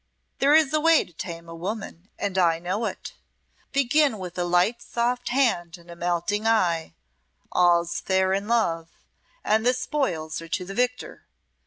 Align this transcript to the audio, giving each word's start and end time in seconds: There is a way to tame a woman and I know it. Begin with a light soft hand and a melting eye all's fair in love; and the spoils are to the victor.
There 0.39 0.55
is 0.55 0.73
a 0.73 0.79
way 0.81 1.03
to 1.03 1.13
tame 1.13 1.47
a 1.47 1.53
woman 1.53 2.09
and 2.17 2.35
I 2.35 2.57
know 2.57 2.85
it. 2.85 3.13
Begin 3.71 4.17
with 4.17 4.35
a 4.35 4.45
light 4.45 4.81
soft 4.81 5.29
hand 5.29 5.77
and 5.77 5.91
a 5.91 5.95
melting 5.95 6.47
eye 6.47 6.95
all's 7.51 7.99
fair 8.01 8.33
in 8.33 8.47
love; 8.47 8.89
and 9.43 9.63
the 9.63 9.75
spoils 9.75 10.41
are 10.41 10.47
to 10.49 10.65
the 10.65 10.73
victor. 10.73 11.27